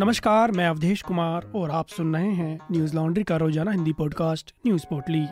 [0.00, 4.54] नमस्कार, मैं अवधेश कुमार और आप सुन रहे हैं न्यूज़ लॉन्ड्री का रोज़ाना हिंदी पॉडकास्ट,
[4.66, 5.24] न्यूज़ पोर्टली।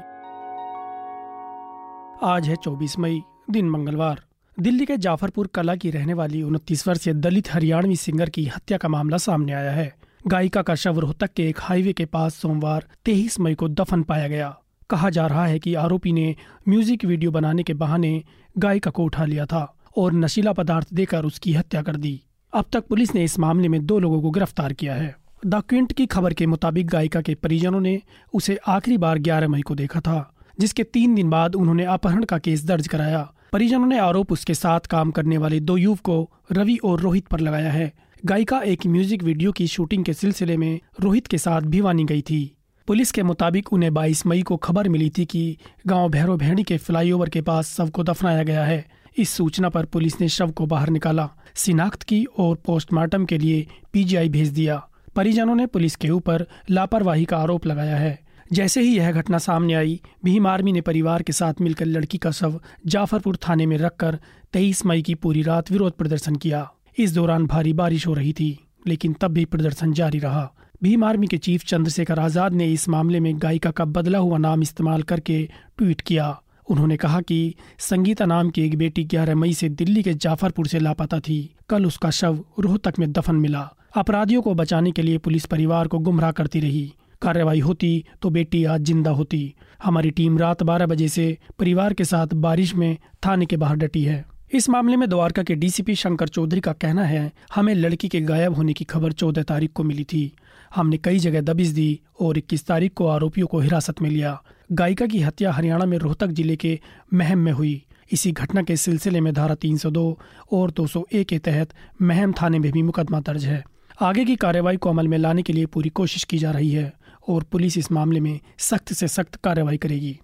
[2.22, 4.22] आज है 24 मई, दिन मंगलवार।
[4.60, 8.88] दिल्ली के जाफरपुर कला की रहने वाली उनतीस वर्षीय दलित हरियाणवी सिंगर की हत्या का
[8.88, 9.94] मामला सामने आया है।
[10.26, 14.28] गायिका का शव रोहतक के एक हाईवे के पास सोमवार, तेईस मई को दफन पाया
[14.28, 14.58] गया।
[14.90, 16.36] कहा जा रहा है कि आरोपी ने
[16.68, 18.24] म्यूज़िक वीडियो बनाने के बहाने
[18.58, 22.22] गायिका को उठा लिया था और नशीला पदार्थ देकर उसकी हत्या कर दी।
[22.56, 25.92] अब तक पुलिस ने इस मामले में दो लोगों को गिरफ़्तार किया है। द क्विंट
[25.92, 28.02] की खबर के मुताबिक गायिका के परिजनों ने
[28.34, 32.38] उसे आखिरी बार 11 मई को देखा था, जिसके तीन दिन बाद उन्होंने अपहरण का
[32.38, 37.00] केस दर्ज कराया। परिजनों ने आरोप उसके साथ काम करने वाले दो युवकों रवि और
[37.00, 37.92] रोहित पर लगाया है।
[38.24, 42.56] गायिका एक म्यूज़िक वीडियो की शूटिंग के सिलसिले में रोहित के साथ भिवानी गई थी।
[42.86, 46.76] पुलिस के मुताबिक उन्हें 22 मई को खबर मिली थी कि गाँव भैरव भेड़ी के
[46.76, 48.84] फ्लाईओवर के पास शव को दफनाया गया है।
[49.18, 53.66] इस सूचना पर पुलिस ने शव को बाहर निकाला। शिनाख्त की और पोस्टमार्टम के लिए
[53.92, 54.76] पीजीआई भेज दिया।
[55.16, 58.18] परिजनों ने पुलिस के ऊपर लापरवाही का आरोप लगाया है।
[58.52, 62.30] जैसे ही यह घटना सामने आई, भीम आर्मी ने परिवार के साथ मिलकर लड़की का
[62.30, 64.18] शव जाफरपुर थाने में रखकर
[64.52, 68.58] 23 मई की पूरी रात विरोध प्रदर्शन किया। इस दौरान भारी बारिश हो रही थी,
[68.86, 70.50] लेकिन तब भी प्रदर्शन जारी रहा।
[70.82, 74.62] भीम आर्मी के चीफ चंद्रशेखर आज़ाद ने इस मामले में गायिका का बदला हुआ नाम
[74.62, 75.48] इस्तेमाल करके
[75.78, 76.28] ट्वीट किया।
[76.70, 80.78] उन्होंने कहा कि संगीता नाम की एक बेटी 11 मई से दिल्ली के जाफरपुर से
[80.78, 85.46] लापता थी। कल उसका शव रोहतक में दफन मिला। अपराधियों को बचाने के लिए पुलिस
[85.46, 86.92] परिवार को गुमराह करती रही।
[87.22, 92.04] कार्रवाई होती तो बेटी आज ज़िंदा होती। हमारी टीम रात 12 बजे से परिवार के
[92.04, 96.28] साथ बारिश में थाने के बाहर डटी है। इस मामले में द्वारका के डीसीपी शंकर
[96.28, 100.04] चौधरी का कहना है, हमें लड़की के गायब होने की खबर चौदह तारीख को मिली
[100.04, 100.32] थी।
[100.74, 104.42] हमने कई जगह दबिश दी और 21 तारीख को आरोपियों को हिरासत में लिया।
[104.72, 106.80] गायिका की हत्या हरियाणा में रोहतक ज़िले के
[107.14, 110.18] महम में हुई। इसी घटना के सिलसिले में धारा 302
[110.52, 111.70] और 201 के तहत
[112.02, 113.64] महम थाने में भी मुकदमा दर्ज है।
[114.02, 116.92] आगे की कार्रवाई को अमल में लाने के लिए पूरी कोशिश की जा रही है
[117.28, 120.18] और पुलिस इस मामले में सख्त से सख्त कार्रवाई करेगी।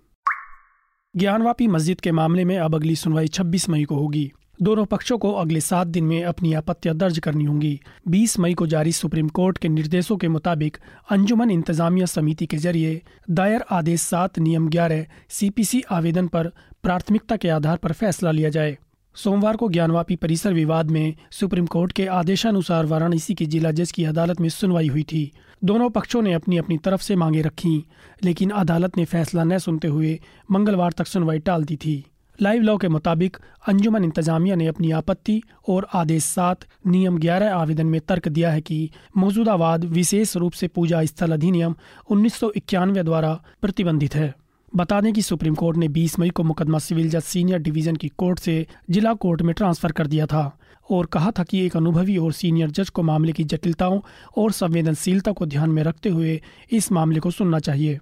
[1.17, 5.33] ज्ञानवापी मस्जिद के मामले में अब अगली सुनवाई 26 मई को होगी। दोनों पक्षों को
[5.33, 9.59] अगले सात दिन में अपनी आपत्तियाँ दर्ज करनी होंगी। 20 मई को जारी सुप्रीम कोर्ट
[9.59, 10.77] के निर्देशों के मुताबिक
[11.11, 16.53] अंजुमन इंतजामिया समिति के ज़रिए दायर आदेश सात, नियम ग्यारह, सीपीसी आवेदन पर
[16.83, 18.79] प्राथमिकता के आधार पर फैसला लिया जाए।
[19.15, 24.05] सोमवार को ज्ञानवापी परिसर विवाद में सुप्रीम कोर्ट के आदेशानुसार वाराणसी की जिला जज की
[24.05, 25.33] अदालत में सुनवाई हुई थी।
[25.65, 27.85] दोनों पक्षों ने अपनी अपनी तरफ़ से मांगे रखी,
[28.25, 32.77] लेकिन अदालत ने फैसला न सुनते हुए मंगलवार तक सुनवाई टाल दी थी। लाइव लॉ
[32.77, 33.37] के मुताबिक
[33.69, 38.61] अंजुमन इंतजामिया ने अपनी आपत्ति और आदेश सात नियम ग्यारह आवेदन में तर्क दिया है
[38.61, 41.75] कि मौजूदा वाद विशेष रूप से पूजा स्थल अधिनियम
[42.11, 43.33] उन्नीस सौ इक्यानवे द्वारा
[43.63, 44.35] प्रतिबंधित है।
[44.77, 48.09] बता दें कि सुप्रीम कोर्ट ने 20 मई को मुकदमा सिविल जज सीनियर डिवीज़न की
[48.09, 50.59] कोर्ट से जिला कोर्ट में ट्रांसफ़र कर दिया था
[50.91, 54.01] और कहा था कि एक अनुभवी और सीनियर जज को मामले की जटिलताओं
[54.37, 57.99] और संवेदनशीलता को ध्यान में रखते हुए इस मामले को सुनना चाहिए।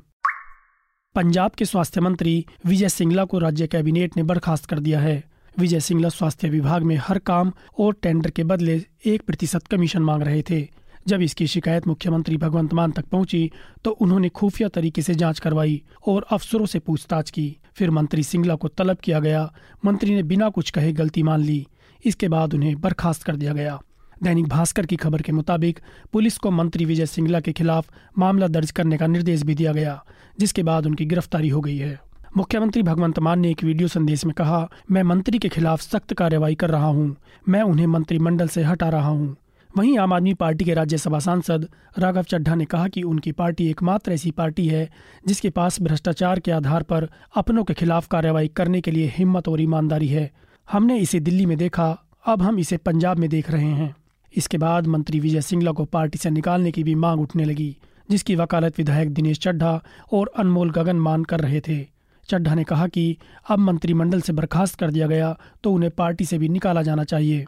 [1.15, 5.23] पंजाब के स्वास्थ्य मंत्री विजय सिंगला को राज्य कैबिनेट ने बर्खास्त कर दिया है।
[5.59, 10.23] विजय सिंगला स्वास्थ्य विभाग में हर काम और टेंडर के बदले एक प्रतिशत कमीशन मांग
[10.23, 10.61] रहे थे।
[11.09, 13.51] जब इसकी शिकायत मुख्यमंत्री भगवंत मान तक पहुँची
[13.85, 18.55] तो उन्होंने खुफिया तरीके से जाँच करवाई और अफसरों से पूछताछ की। फिर मंत्री सिंगला
[18.55, 19.53] को तलब किया गया।
[19.85, 21.67] मंत्री ने बिना कुछ कहे गलती मान ली।
[22.05, 23.81] इसके बाद उन्हें बर्खास्त कर दिया गया।
[24.23, 25.81] दैनिक भास्कर की खबर के मुताबिक,
[26.13, 30.05] पुलिस को मंत्री विजय सिंगला के खिलाफ मामला दर्ज करने का निर्देश भी दिया गया,
[30.41, 32.01] जिसके बाद उनकी गिरफ्तारी हो गई है।
[32.37, 36.55] मुख्यमंत्री भगवंत मान ने एक वीडियो संदेश में कहा, मैं मंत्री के खिलाफ सख्त कार्रवाई
[36.55, 37.17] कर रहा हूँ।
[37.49, 39.37] मैं उन्हें मंत्रिमंडल से हटा रहा हूँ।
[39.77, 44.13] वहीं आम आदमी पार्टी के राज्यसभा सांसद राघव चड्ढा ने कहा कि उनकी पार्टी एकमात्र
[44.13, 44.91] ऐसी पार्टी है,
[45.27, 49.61] जिसके पास भ्रष्टाचार के आधार पर अपनों के खिलाफ कार्रवाई करने के लिए हिम्मत और
[49.61, 50.31] ईमानदारी है।
[50.73, 53.95] हमने इसे दिल्ली में देखा, अब हम इसे पंजाब में देख रहे हैं।
[54.37, 57.77] इसके बाद मंत्री विजय सिंगला को पार्टी से निकालने की भी मांग उठने लगी,
[58.11, 59.83] जिसकी वकालत विधायक दिनेश चड्ढा
[60.13, 61.87] और अनमोल गगन मान कर रहे थे।
[62.29, 63.17] चड्ढा ने कहा कि
[63.49, 67.45] अब मंत्रिमंडल से बर्खास्त कर दिया गया तो उन्हें पार्टी से भी निकाला जाना चाहिए।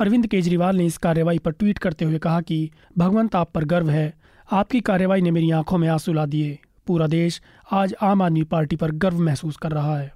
[0.00, 3.90] अरविंद केजरीवाल ने इस कार्रवाई पर ट्वीट करते हुए कहा कि, भगवंत आप पर गर्व
[3.90, 4.14] है।
[4.52, 7.42] आपकी कार्रवाई ने मेरी आँखों में आँसू ला दिए। पूरा देश
[7.72, 10.12] आज आम आदमी पार्टी पर गर्व महसूस कर रहा है।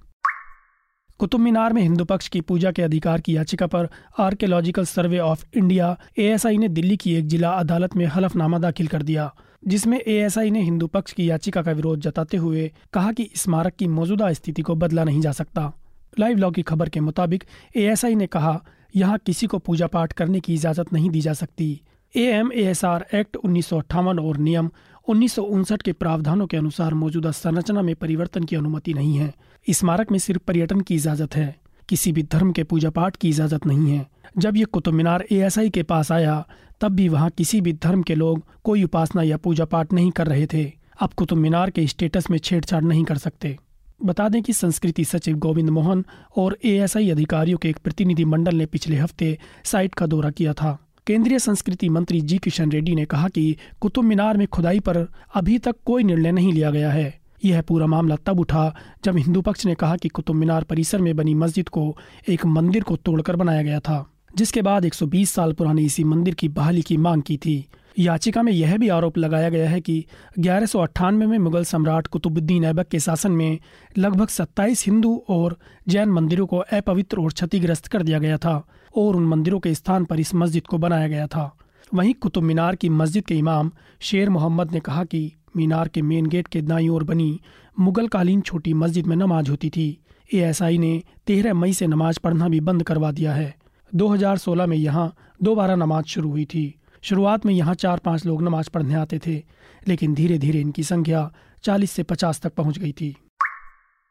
[1.21, 3.89] कुतुब मीनार में हिंदू पक्ष की पूजा के अधिकार की याचिका पर
[4.19, 9.03] archaeological survey of India, ASI ने दिल्ली की एक जिला अदालत में हलफनामा दाखिल कर
[9.03, 9.31] दिया,
[9.67, 13.89] जिसमें एएसआई ने हिंदू पक्ष की याचिका का विरोध जताते हुए कहा कि स्मारक की
[13.89, 15.73] मौजूदा स्थिति को बदला नहीं जा सकता।
[16.21, 17.45] लाइव लॉ की खबर के मुताबिक,
[17.77, 18.61] एएसआई ने कहा,
[18.97, 21.81] यहाँ किसी को पूजा पाठ करने की इजाज़त नहीं दी जा सकती।
[22.15, 24.71] A M A S R act उन्नीस सौ अट्ठावन और नियम
[25.09, 29.35] उन्नीस सौ उनसठ के प्रावधानों के अनुसार मौजूदा संरचना में परिवर्तन की अनुमति नहीं है।
[29.71, 31.57] स्मारक में सिर्फ़ पर्यटन की इजाज़त है।
[31.89, 34.07] किसी भी धर्म के पूजा पाठ की इजाज़त नहीं है।
[34.39, 36.49] जब ये कुतुब मीनार एएसआई के पास आया,
[36.81, 40.27] तब भी वहाँ किसी भी धर्म के लोग कोई उपासना या पूजा पाठ नहीं कर
[40.27, 43.59] रहे थे। अब कुतुब मीनार के स्टेटस में छेड़छाड़ नहीं कर सकते।
[44.05, 46.05] बता दें कि संस्कृति सचिव गोविंद मोहन
[46.37, 50.88] और एएसआई अधिकारियों के एक प्रतिनिधि मंडल ने पिछले हफ़्ते साइट का दौरा किया था।
[51.09, 54.97] केंद्रीय संस्कृति मंत्री जी किशन रेड्डी ने कहा कि कुतुब मीनार में खुदाई पर
[55.35, 58.75] अभी तक कोई निर्णय नहीं लिया गया है। यह पूरा मामला तब उठा
[59.05, 61.97] जब हिंदू पक्ष ने कहा कि कुतुब मीनार परिसर में बनी मस्जिद को
[62.29, 66.49] एक मंदिर को तोड़कर बनाया गया था, जिसके बाद 120 साल पुराने इसी मंदिर की
[66.49, 67.67] बहाली की मांग की थी।
[67.99, 70.05] याचिका में यह भी आरोप लगाया गया है कि
[70.39, 73.59] ग्यारह में मुगल सम्राट कुतुबुद्दीन ऐबक के शासन में
[73.99, 75.59] लगभग 27 हिंदू और
[75.89, 78.67] जैन मंदिरों को अपवित्र और क्षतिग्रस्त कर दिया गया था।
[78.99, 81.55] और उन मंदिरों के स्थान पर इस मस्जिद को बनाया गया था।
[81.95, 85.21] वहीं कुतुब मीनार की मस्जिद के इमाम शेर मोहम्मद ने कहा कि
[85.57, 87.41] मीनार के मेन गेट के दाई ओर बनी
[87.79, 89.87] मुगल कालीन छोटी मस्जिद में नमाज़ होती थी।
[90.35, 93.55] एएसआई ने तेरह मई से नमाज़ पढ़ना भी बंद करवा दिया है।
[93.93, 95.13] 2016 में यहाँ
[95.43, 99.43] दोबारा नमाज़ शुरू हुई थी। शुरुआत में यहाँ चार पाँच लोग नमाज़ पढ़ने आते थे,
[99.89, 101.31] लेकिन धीरे धीरे इनकी संख्या
[101.65, 103.17] 40 से 50 तक पहुँच गई थी।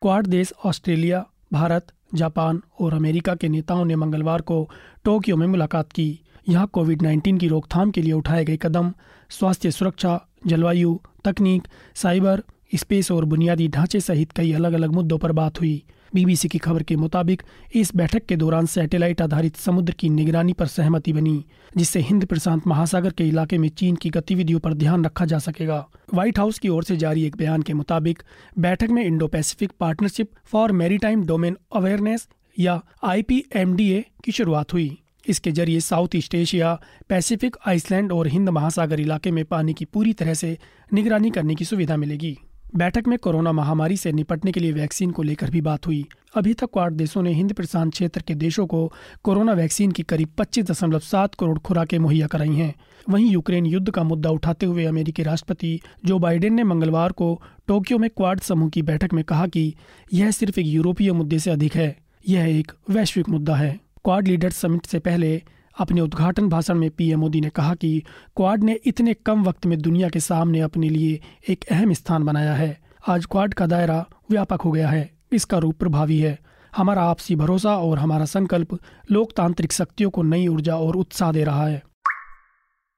[0.02, 4.70] क्वाड देश ऑस्ट्रेलिया भारत, जापान और अमेरिका के नेताओं ने मंगलवार को
[5.04, 8.94] टोक्यो में मुलाकात की। यहाँ कोविड 19 की रोकथाम के लिए उठाए गए कदम,
[9.30, 12.44] स्वास्थ्य सुरक्षा, जलवायु, तकनीक, साइबर,
[12.76, 15.84] स्पेस और बुनियादी ढांचे सहित कई अलग अलग मुद्दों पर बात हुई।
[16.16, 17.44] बीबीसी की खबर के मुताबिक,
[17.76, 21.46] इस बैठक के दौरान सैटेलाइट आधारित समुद्र की निगरानी पर सहमति बनी,
[21.78, 25.88] जिससे हिंद प्रशांत महासागर के इलाके में चीन की गतिविधियों पर ध्यान रखा जा सकेगा।
[26.14, 28.24] व्हाइट हाउस की ओर से जारी एक बयान के मुताबिक,
[28.60, 32.28] बैठक में Indo Pacific partnership for maritime domain awareness
[32.60, 34.98] या आईपीएमडीए की शुरुआत हुई।
[35.30, 36.80] इसके ज़रिए South East Asia,
[37.10, 40.58] Pacific island और हिंद महासागर इलाके में पानी की पूरी तरह से
[40.94, 42.38] निगरानी करने की सुविधा मिलेगी।
[42.76, 46.06] बैठक में कोरोना महामारी से निपटने के लिए वैक्सीन को लेकर भी बात हुई।
[46.36, 48.94] अभी तक क्वाड देशों ने हिंद प्रशांत क्षेत्र के देशों को
[49.24, 52.74] कोरोना वैक्सीन की करीब पच्चीस दशमलव सात करोड़ खुराकें मुहैया कराई हैं।
[53.10, 57.98] वहीं यूक्रेन युद्ध का मुद्दा उठाते हुए अमेरिकी राष्ट्रपति जो बाइडेन ने मंगलवार को टोक्यो
[57.98, 59.74] में क्वाड समूह की बैठक में कहा कि
[60.14, 61.96] यह सिर्फ़ एक यूरोपीय मुद्दे से अधिक है,
[62.30, 65.42] यह एक वैश्विक मुद्दा है। क्वाड लीडर समिट से पहले
[65.78, 68.04] अपने उद्घाटन भाषण में पीएम मोदी ने कहा कि
[68.36, 72.54] क्वाड ने इतने कम वक्त में दुनिया के सामने अपने लिए एक अहम स्थान बनाया
[72.54, 76.40] है। आज क्वाड का दायरा व्यापक हो गया है। इसका रूप प्रभावी है।
[76.78, 78.80] हमारा आपसी भरोसा और हमारा संकल्प
[79.12, 81.84] लोकतांत्रिक शक्तियों को नई ऊर्जा और उत्साह दे रहा है।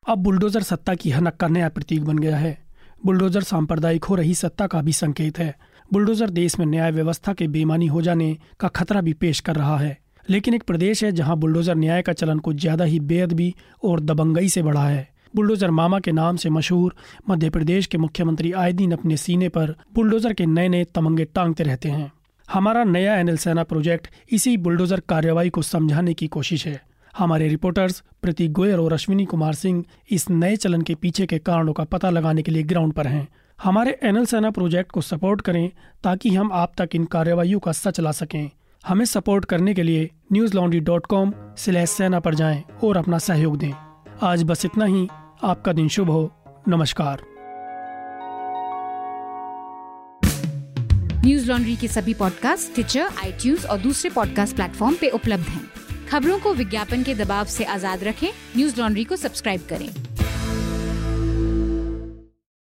[0.10, 2.66] अब बुलडोजर सत्ता की हनक का नया प्रतीक बन गया है।
[3.06, 5.56] बुलडोजर सांप्रदायिक हो रही सत्ता का भी संकेत है।
[5.94, 9.78] बुलडोजर देश में न्याय व्यवस्था के बेमानी हो जाने का खतरा भी पेश कर रहा
[9.78, 9.98] है।
[10.30, 13.54] लेकिन एक प्रदेश है जहाँ बुलडोजर न्याय का चलन कुछ ज़्यादा ही बेअदबी
[13.84, 16.96] और दबंगई से बढ़ा है। बुलडोजर मामा के नाम से मशहूर
[17.30, 21.64] मध्य प्रदेश के मुख्यमंत्री आए दिन अपने सीने पर बुलडोजर के नए नए तमंगे टांगते
[21.64, 22.12] रहते हैं।
[22.48, 26.80] हमारा नया एनएल सेना प्रोजेक्ट इसी बुलडोजर कार्रवाई को समझाने की कोशिश है।
[27.14, 31.74] हमारे रिपोर्टर्स प्रतीक गोयल और अश्विनी कुमार सिंह इस नए चलन के पीछे के कारणों
[31.74, 33.28] का पता लगाने के लिए ग्राउंड पर हैं।
[33.60, 35.70] हमारे एनएल सेना प्रोजेक्ट को सपोर्ट करें
[36.04, 38.50] ताकि हम आप तक इन कार्रवाइयों का सच ला सकें।
[38.88, 43.18] हमें सपोर्ट करने के लिए news laundry dot com slash Sena पर जाएँ और अपना
[43.18, 43.72] सहयोग दें।
[44.24, 45.08] आज बस इतना ही।
[45.44, 46.32] आपका दिन शुभ हो।
[46.68, 47.22] नमस्कार।
[51.26, 55.70] न्यूज़ लॉन्ड्री के सभी पॉडकास्ट ट्विटर आई और दूसरे पॉडकास्ट प्लेटफॉर्म पे उपलब्ध हैं।
[56.10, 59.90] खबरों को विज्ञापन के दबाव से आज़ाद रखें। न्यूज़ लॉन्ड्री को सब्सक्राइब करें।